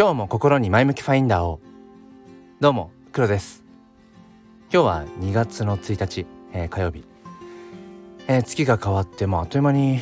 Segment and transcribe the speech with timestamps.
[0.00, 1.60] 今日も心に前向きファインダーを。
[2.58, 3.62] どうも黒です。
[4.72, 7.04] 今日は2月の1日、えー、火曜日、
[8.26, 10.00] えー、月が変わってもうあっという間に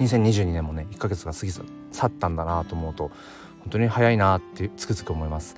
[0.00, 1.62] 2022年もね1ヶ月が過ぎ去
[2.06, 3.12] ったんだなと思うと
[3.60, 5.54] 本当に早いなってつくづく思います、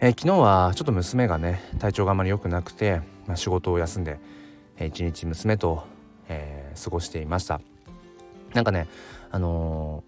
[0.00, 4.20] えー、昨日はちょっと娘がね体調があまり良くなくて、まあ、仕事を休んで、
[4.78, 5.84] えー、一日娘と、
[6.30, 7.60] え、過ごしていました。
[8.54, 8.88] なんかね
[9.30, 10.02] あの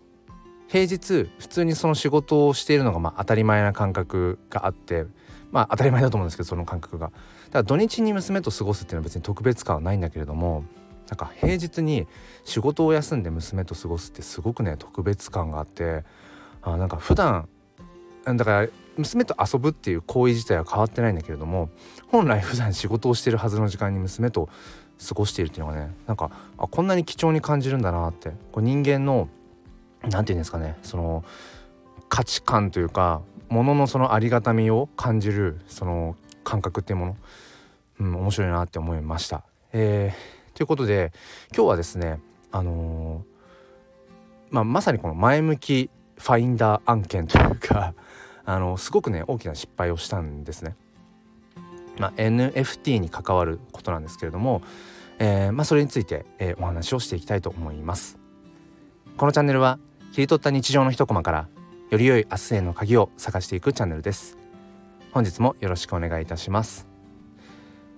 [0.68, 5.06] 平日普通にその仕事をしているのがまあ当たり前な感覚があって
[5.52, 7.08] まあ当たり前だと思うんですけどその感覚が。
[7.08, 7.18] だか
[7.52, 10.64] ら土日に娘と過ごすっていうのは別に特別感はないんだけれども
[11.08, 12.06] なんか平日に
[12.44, 16.04] 仕事を休んで娘と過ごすってすごくね特別感があって
[16.62, 17.48] あなんか普段
[18.24, 21.68] だから娘と遊ぶっていう行為自体は変わってないんだけれども
[22.08, 24.48] 本来普段仕事をしてるはずの時間に娘と
[25.06, 29.28] 過ごしているっていうのがねなんかあこんなに貴重に感じるんだなってこう人間の
[30.10, 31.24] 何て言うんですかねその
[32.08, 37.16] 価値観というかもののそのありがたみを感じるその感覚っていうもの、
[38.00, 39.44] うん、面白いなって思いました。
[39.72, 41.12] えー、ということで
[41.54, 42.20] 今日はですね
[42.52, 47.94] あのー、まあ、まさにこの前向きファインダー案件というか
[48.46, 50.76] あのすごくね大きな失敗をしたんですね。
[51.98, 54.62] まあ、NFT に関わることなんですけれども、
[55.20, 58.18] えー、まあ、それについて、え、お話をしていきたいと思います。
[59.16, 59.78] このチャンネルは
[60.14, 61.48] 切り取った日常の一コマから
[61.90, 64.38] より良い明日への鍵を探していくチャンネルです。
[65.10, 66.86] 本日もよろしくお願いいたします。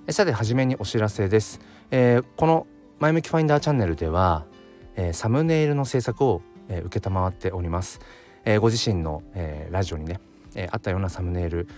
[0.08, 2.66] さてはじめにお知らせです、えー、この
[3.00, 4.46] 前向きファインダーチャンネルでは、
[4.94, 8.00] えー、サムネイルの制作を、えー、承っております、
[8.46, 10.18] えー、ご自身の、えー、ラジオにね、
[10.54, 11.68] えー、あったようなサムネイル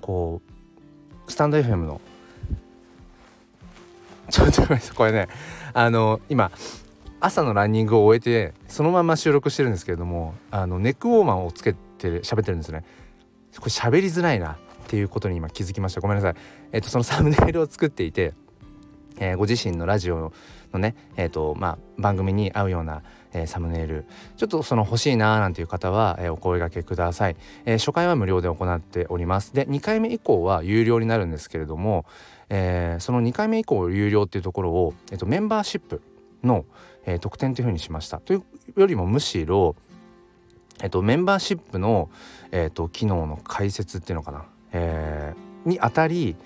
[0.00, 0.42] こ
[1.28, 2.00] うスタンド FM の
[4.30, 4.62] ちょっと
[4.96, 5.28] これね
[5.74, 6.50] あの今
[7.20, 12.84] 朝のランニングを終えてそのまま収録してるんですけれどもあのネックウォーマーをつけて喋ってるんですね。
[13.58, 16.00] これ喋りづらいなっていうことに今気づきました。
[16.00, 16.34] ごめんなさい。
[16.72, 18.32] えっ、とそのサムネイルを作っていて、
[19.18, 20.32] えー、ご自身のラジオ
[20.72, 24.06] のねえっ、ー、とまあ番組に合うようなえー、サムネイル。
[24.36, 29.54] ちょっとその欲しいなーなんていう方は、えー、お声がけください、えー、初回は無料で行っております。
[29.54, 32.04] で2回目以降は有料になるんですけれども、
[32.48, 36.02] えその2回目以降有料っていうところを、えーとメンバーシップ
[36.44, 36.64] の、
[37.04, 38.18] えー、特典というふうにしました。
[38.18, 38.44] という
[38.76, 39.76] よりもむしろ、
[40.82, 42.10] えーと、メンバーシップの、
[42.50, 46.36] えーと、機能の解説っていうのかな、えー、にあたり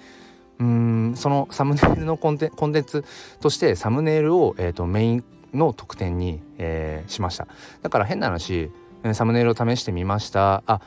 [0.58, 3.04] うんそのサムネイルのコンテコンテンツ
[3.40, 7.48] としてサムネイルを、えーと、メインの特典に、えー、しました。
[7.82, 8.70] だから変な話
[9.12, 10.62] サムネイルを試してみました。
[10.66, 10.80] あ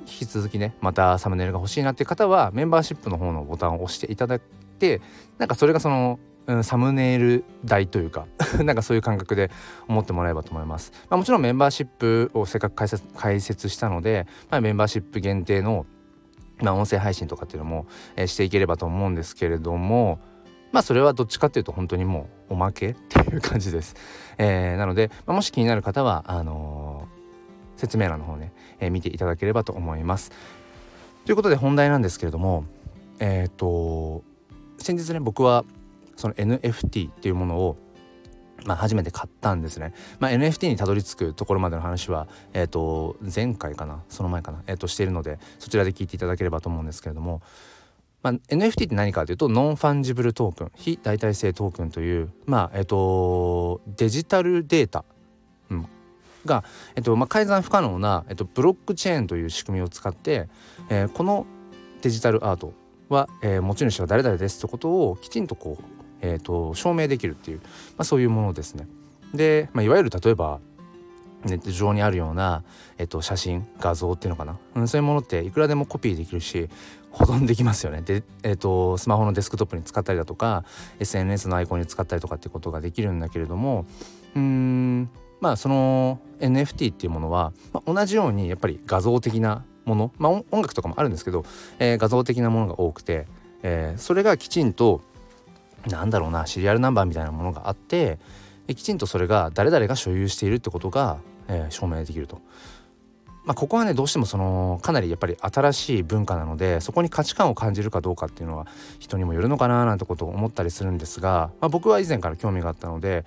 [0.00, 4.40] 引き続きねまたサムネイルが欲しいなっていう方はメンバーシップの方のボタンを押していただい
[4.78, 5.00] て
[5.38, 8.26] なんかそれがそのうん、サムネイル代というか
[8.64, 9.50] なんかそういう感覚で
[9.88, 10.92] 思ってもらえばと思います。
[11.08, 15.86] まあ、もちろんメンバーシップをせっかく解説解説したので、まあ、メンバーシップ限定の、
[16.60, 17.86] まあ、音声配信とかっていうのも、
[18.16, 20.18] えー、していければと思うんですけれども
[20.72, 23.94] まあそれはどっちかっていうと本当にもうおまけっていう感じです。
[24.38, 30.32] えー、なので、まあ、もし気になる方はあのー、説明欄の方ね、えー、見ていただければと思います。
[31.26, 32.64] ということで本題なんですけれども
[33.20, 34.24] えっ、と
[34.78, 35.64] 先日ね僕は
[36.16, 37.76] その NFT っていうものを
[38.64, 39.92] まあ、初めて買ったんですね。
[40.20, 44.02] まあ、NFT にたどり着くところまでの話は、えー、と前回かな？
[44.08, 47.42] その前かな、えー、としているのでそちらで聞いていただければと思うんですけれども、
[48.22, 55.04] まあ、NFT って何かというと Non-Fungible Token 非代替性トークンという、まあえー、とデジタルデータ、
[55.70, 55.88] うん、
[56.44, 56.64] が、
[56.94, 60.48] えーとまあ、改ざん不可能な、えー、とブロックチェーンという仕組みを使って、
[60.88, 61.46] えー、この
[62.00, 62.74] デジタルアート
[63.08, 67.66] は、えー、持ち主は誰々ですってことをきちんとこうえーと、証明できるっていう、ま
[67.98, 68.88] あ、そういうものですね。
[69.34, 70.60] で、まあ、いわゆる例えば
[71.44, 72.62] ネット上にあるような、
[72.98, 76.68] えっと、写真画像っていうのかな、うん、そういうものっていくらでもコピーできるし
[77.10, 80.64] 保存できますよねで、えっと、スマホのデスクトップに使ったりだとか
[81.00, 83.86] SNS のアイコンに使ったりとかってことができるんだけれども
[84.34, 85.10] うん
[85.40, 91.44] まあその NFT っていうものは、まあ、同じようにやっぱり画像的なもの、まあ、音楽とかもあるんですけど、
[91.80, 93.26] えー、画像的なものが多くて、
[93.64, 95.02] えー、それがきちんと
[95.88, 98.18] なんだろうなシリアルナンバーみたいなものがあって
[98.68, 101.18] きちんとそれが誰々が所有しているってことが、
[101.48, 102.40] えー、証明できると。
[103.44, 108.68] まあ、ここはねどうしてもそのかなりやっぱり新しい文化なのでそこに価値観を感じるかどうかっていうのは
[109.00, 113.24] 人にもよるのかななんてことを思ったりするんですが、まあ、僕は以前から興味があったので、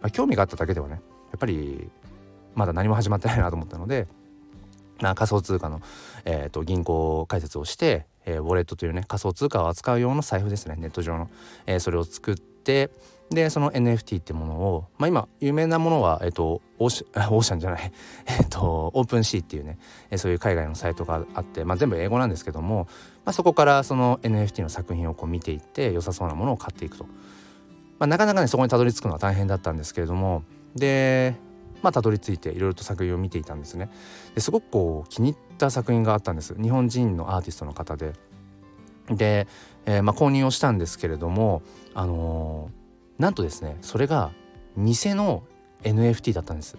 [0.00, 1.90] まあ、興味があっただけではねやっぱり
[2.54, 4.08] まだ何も始まってないなと思ったので、
[5.02, 5.82] まあ、仮想通貨の、
[6.24, 11.30] えーと銀行開設をしてえー、ウォレットというね仮想通貨を扱う用の財布ですねネット上の、
[11.66, 12.90] えー、それを作って
[13.30, 17.92] でその NFT ってものを、まあ、今有名なものは、えっと、オーシ ャンじゃない。
[18.26, 19.78] えっとオープンシーっていうね
[20.10, 22.86] えそういう海外のサイトがあって、まあ、全部英語なんですけども、
[23.24, 27.04] まあ、そこからその NFT の作品をこう見ていって良さそうなものを買っていくと、
[27.98, 30.42] まあ、なかなかねそこにたどり着くのは大変だったんですけれども
[30.74, 31.34] で
[31.82, 33.90] まあたどり着いていろいろと作品を見ていたんですね。
[34.34, 36.54] ですごくこう気に入った作品があったんです。
[36.60, 38.12] 日本人のアーティストの方で。
[39.10, 39.46] で、
[39.86, 41.62] えー、まあ購入をしたんですけれども
[41.94, 44.32] あのー、なんとですねそれが
[44.76, 45.44] 偽の
[45.82, 46.76] NFT だったんです。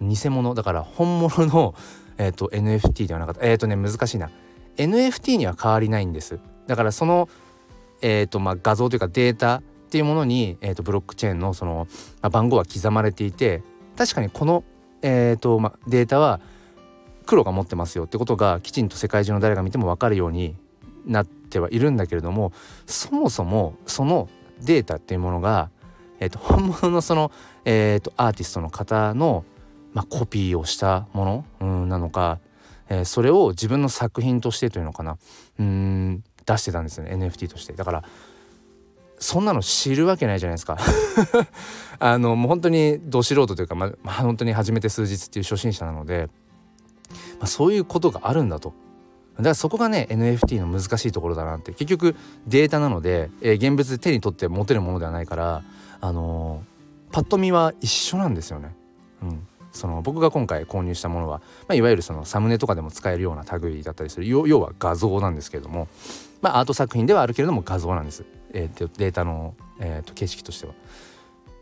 [0.00, 0.54] 偽物。
[0.54, 1.74] だから本物の、
[2.16, 3.46] えーと、NFT ではなかった。
[3.46, 4.30] えっ、ー、とね難しいな。
[4.76, 6.38] NFT には変わりないんです。
[6.66, 7.28] だからその、
[8.00, 11.88] えーとまあ、画像というかデータっていうものに、えーと、ブロックチェーンのその、
[12.22, 13.62] まあ、番号は刻まれていて
[14.00, 14.64] 確かにこの、
[15.02, 16.40] えーとま、データは
[17.26, 20.56] 黒が持ってますよってことがきちんと世界中の誰が見ても分かるように
[21.04, 22.54] なってはいるんだけれども
[22.86, 24.30] そもそもその
[24.62, 25.68] データっていうものが、
[26.18, 27.30] えーと、 本物のその、
[27.66, 29.44] えーと、アーティストの方の、
[29.92, 32.38] ま、コピーをしたもの、うん、なのか、
[32.88, 35.18] えー、それを自分の作品としてというのかな
[35.58, 37.74] うん出してたんですね NFT として。
[37.74, 38.04] だから
[39.20, 40.78] そんなの知るわけないじゃないですか。
[42.00, 46.30] あのもう本当にど素人というか、ままあ、本当に初めて数日っていう初心者なので、
[47.38, 48.72] まあ、そういうことがあるんだと。
[49.36, 51.72] だからそこがね NFT の難しいところだなって。
[51.72, 55.62] 結局データなので、えー、現物で手に取って持てるものではないから
[56.00, 58.74] あのー、パッと見は一緒なんですよね。
[59.22, 64.26] うん、その僕が今回購入したものは、まあ、いわゆるそのサムネとかでも使えるような類だったりする。
[64.26, 65.88] 要は画像なんですけれども、
[66.40, 70.74] まあ、アート作品ではあるけれども画像なんです、えー、データの、えー、と形式としては。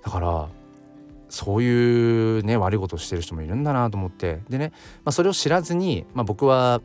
[0.04, 0.48] だから
[1.28, 4.72] そういうね悪いことをしてる人もいるんだなと思ってでね、
[5.04, 6.80] まあ、それを知らずに、まあ、僕は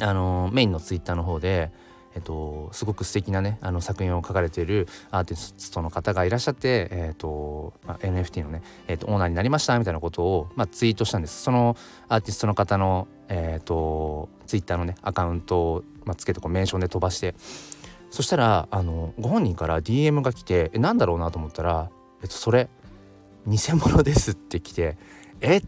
[0.00, 1.70] あのメインのツイッターの方で、
[2.14, 11.76] えっと、すごく素敵なねあの作品を描かれているアーティストの方がいらっしゃって、えっとまあ、NFT のね、えっと、オーナーになりましたみたいなことを、まあ、ツイートしたんですその
[12.08, 17.34] アーティストの方の、えっと、ツイッターのねアカウントを、まあ、つけてこうメンションで飛ばして
[18.14, 21.90] そしたらあのご本人から DM が来てえなんだろうなと思ったら、
[22.22, 22.68] えっと、それ
[23.44, 24.96] 偽物ですって来て
[25.40, 25.62] え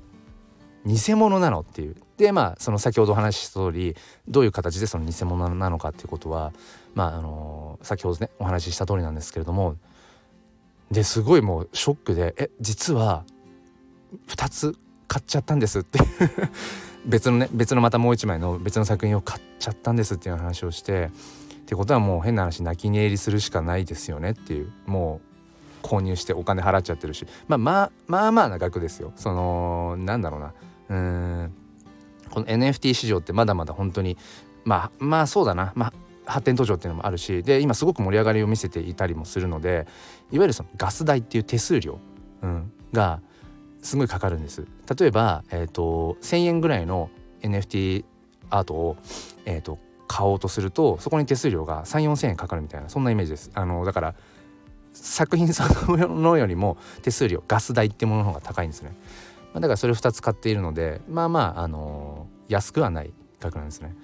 [0.84, 1.96] 偽物なのっていう。
[2.19, 3.96] でまあその先ほどお話しした通り
[4.28, 6.52] どういう形でその偽物なのかっていうことは
[6.94, 9.75] まああの先ほどねお話しした通りなんですけれども
[10.93, 13.25] ですごいもうショックで「え実は
[14.28, 14.78] 2つ
[15.08, 15.98] 買っちゃったんです」って。
[17.06, 21.10] 別のね別のまたもう一枚の別の作品を買っちゃったんですっていう話をして
[21.67, 24.73] ってことはもう変な話泣き寝入りするしかないですよねっていう。
[24.87, 25.21] も
[25.83, 27.27] う購入してお金払っちゃってるし。
[27.49, 29.13] まあまあまあまあな額ですよ。
[29.17, 30.55] そのなんだろうな。
[30.91, 31.53] うん。
[32.31, 34.17] この NFT 市場ってまだまだ本当に
[34.65, 35.73] まあまあそうだな。
[35.75, 35.93] まあ
[36.25, 37.43] 発展途上っていうのもあるし。
[37.43, 39.89] で今すごく盛り上がりを見せていたりもするので
[40.31, 41.99] いわゆるそのガス代っていう手数料、
[42.43, 43.21] うん、が
[43.83, 44.65] すごいかかるんです。
[44.97, 47.11] 例えば、えーと、1,000円ぐらいの
[47.43, 48.05] NFT
[48.51, 48.97] アートを、
[49.45, 54.14] えーと、買おうとするとそこに手数料が3,4,000円かかるみたいなそんなイメージですあのだから
[54.93, 55.62] 作品そ
[55.93, 58.97] のものよりも手数料ガス代ってものの方が高いんですね
[59.56, 63.94] まあ、だからそれ2つ買っているのでまあまあ、あのー、安くはない額なんですね。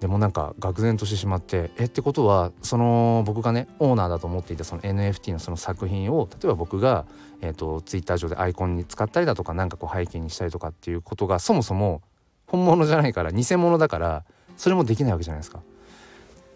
[0.00, 7.06] でもなんか愕然としてしまってえってことはその僕がねオーナーだと思っていたその NFT のその作品を例えば僕が、
[7.40, 12.02] えーと、ツイッター上でアイコンに使ったりだとか何かこう背景にしたりとかっていうことがそもそも
[12.46, 14.24] 本物じゃないから偽物だから
[14.56, 15.60] それもできないわけじゃないですか。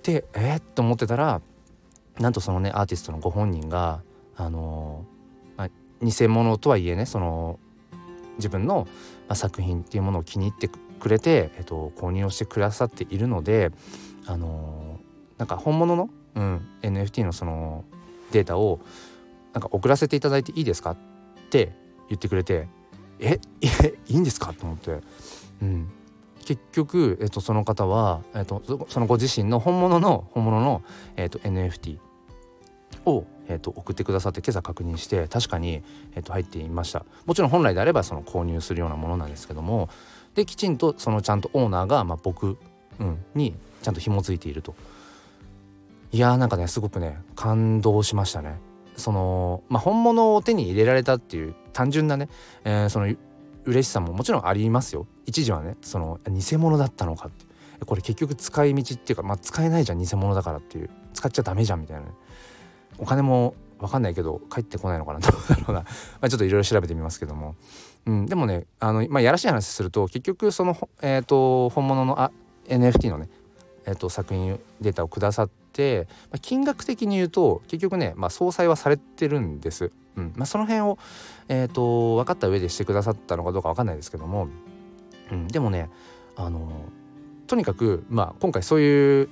[0.02, 1.40] でえー、と思ってたら
[2.18, 4.00] なんとそのねアーティストのご本人が
[4.36, 5.68] あのー、まあ、
[6.04, 7.58] 偽物とはいえねその
[8.36, 8.86] 自分の
[9.34, 13.72] 作品っていうものを気に入ってくれて、えっと、購入をしてくださっているので、
[14.26, 15.00] あの、
[15.38, 17.84] なんか本物の、うん、NFT のその
[18.30, 18.80] データを
[19.52, 20.92] なんか送らせていただいていいですか？
[20.92, 20.96] っ
[21.50, 21.72] て
[22.08, 22.68] 言ってくれて
[23.18, 23.40] え？
[23.60, 23.94] え？
[24.06, 24.52] いいんですか？
[24.54, 25.00] と思って、
[25.60, 25.90] うん、
[26.48, 30.82] 結局、えっと、その方は、えっと、そのご自身の本物の本物の、
[31.18, 31.98] えっと、NFT
[33.04, 35.82] をえーと、送ってくださって今朝確認して確かに、
[36.14, 37.06] えーと、入っていました。
[37.24, 39.88] もちろん本来であればその購入するようなものなんですけども
[40.34, 42.58] できちんとそのちゃんとオーナーが、まあ、僕、
[42.98, 44.74] うん、にちゃんと紐づいていると。
[46.12, 48.58] いやーなんかねすごくね感動しましたね。
[48.96, 52.28] その、まあ、本物を手に入れられたっていう単純なね、
[52.64, 53.14] えー、その
[53.68, 55.06] 嬉しさももちろんありますよ。
[55.26, 57.46] 一時はねその偽物だったのかって。
[57.86, 60.90] これ結局使い道っていうか、まあ、使えないじゃん偽物だからっていう。
[61.14, 62.12] 使っちゃダメじゃんみたいな、ね、
[62.98, 65.84] お金も分かんないけど帰ってこないのかなどうだろうな。
[66.20, 67.54] まちょっといろいろ調べてみますけども、
[68.06, 72.30] うん、でもねあの、まあ、やらしい話すると結局その、えーと、本物のあ
[72.66, 73.28] NFT のね、
[73.86, 75.58] えーと、作品データをくださって、
[76.30, 79.92] まあ、金額的に言うと結局ね、まあ、総裁はされてるんです。
[80.16, 80.32] うん。
[80.36, 80.98] まあ、その辺を、
[81.48, 84.48] えーと、分かった上でしてくださったのかどうか分かんないですけども、
[85.30, 85.90] うん、でもね
[86.36, 86.84] あの
[87.46, 89.28] とにかく、まあ、今回そういう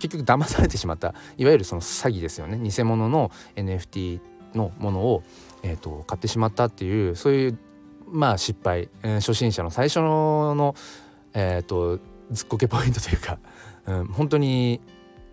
[0.00, 2.58] 結局騙されてしまったいわゆるその詐欺ですよね。
[2.58, 4.20] 偽物の NFT
[4.54, 5.22] のものを、
[5.62, 7.58] えーと、買ってしまったっていうそういう
[8.08, 10.74] まあ失敗、えー、初心者の最初の
[11.34, 13.38] えっ、ー、とずっこけポイントというか、
[13.86, 14.80] うん、本当に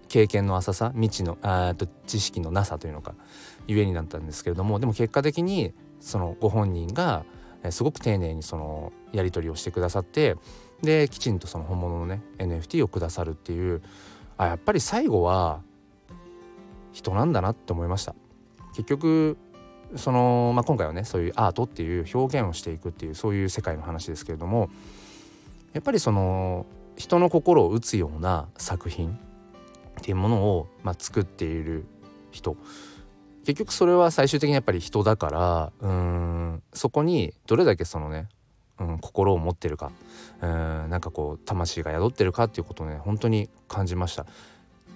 [0.09, 3.15] 経験の浅さ未知のあと知識のなさというのか
[3.67, 7.23] ゆえになったんですけれどもでも結果的にそのご本人が
[7.69, 10.35] すごく丁寧にそのやり取りをしてくださって
[10.81, 13.81] できちんとその本物のね NFT をくださるっていう
[14.37, 15.61] あやっぱり最後は
[16.91, 18.15] 人なんだなって思いました。
[18.75, 19.37] 結局
[19.95, 24.69] その、まあ、今回はねそういうアートっていう表現をしていくっていうそういう世界の話ですけれども
[25.73, 29.17] やっぱりその人の心を打つような作品
[30.09, 31.85] っていうものを、まあ、作っている
[32.31, 32.57] 人
[33.45, 38.27] 結局それは最終的にやっぱり人だからうんそこにどれだけそのね、
[38.79, 39.91] うん、心を持ってるか
[40.41, 40.49] うん
[40.89, 44.25] なんかこう魂が宿ってるかっていうことをね本当に感じました。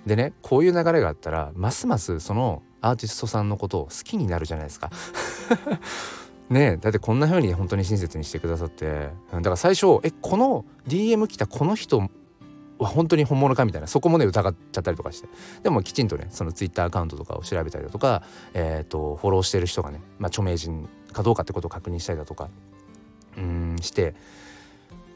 [0.08, 4.90] でねこういう流れがあったらますますそのアーティストさんのことを好きになるじゃないですか。
[6.50, 12.10] ねだってこんな風に本当に親切にしてくださってだから最初えこの DM 来たこの人
[12.80, 15.28] は本当に本物かみたいなそこもね疑っちゃったりとかして
[15.64, 22.50] でもきちんとねその Twitter アカウントとかを調べたりだとか、えーと、フォローしてる人がね、まあ、著名人かどうかってことを確認したりだとか
[23.38, 24.16] うんして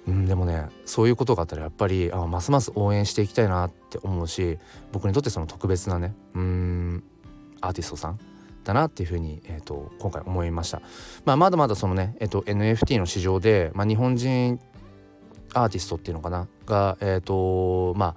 [0.07, 4.57] うんでもねそういうことがあったらやっぱりあますます応援していきたいなって思うし
[4.91, 7.03] 僕にとってその特別なねうん
[7.61, 8.19] アーティストさん
[8.67, 10.81] だなっていうふうに、えーと、今回思いました。
[11.25, 14.59] まあ、まだまだそのね、えーと、NFT の市場で、まあ、日本人
[15.53, 16.47] アーティストっていうのかな？
[16.65, 18.15] がえっ、ー、とまあ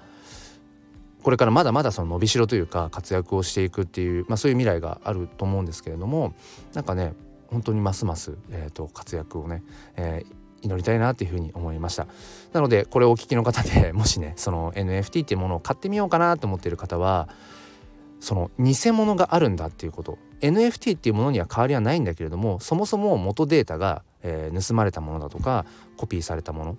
[1.23, 6.35] これからまだまだその伸びしろというか活躍をしていくっていう、まあ、そういう未来があると思うんですけれども
[6.73, 7.15] なんかね
[7.49, 9.63] 本当にますます、えーと、活躍をね、
[9.97, 12.07] えー、祈りたいなっていうふうに思いました。
[12.53, 17.29] なのでこれをお聞きの方で もしねその NFT っていうものを買ってみようかなと思っている方は
[18.21, 20.19] その偽物があるんだっていうこと。
[20.41, 25.67] NFT っていうものには変わりはないんだけれどもそもそも元データが、えー、盗まれたものだとか
[25.99, 26.79] コピーされたもの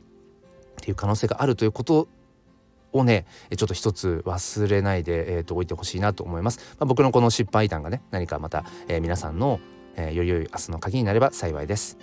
[0.81, 2.07] っていう可能性があるということ
[2.91, 6.75] をねちょっと一つ忘れないで、えーと、置いてほしいなと思います。
[6.79, 9.59] まあ、僕のこの失敗談がね何かまた、えー、皆さんの、
[9.95, 11.97] えー、より良い明日の鍵になれば幸いです。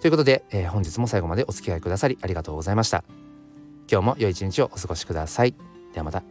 [0.00, 3.04] ということで、えー、本日も最後までお付き合いくださりありがとうございました。
[3.90, 5.54] 今日も良い一日をお過ごしください。
[5.92, 6.22] ではまた。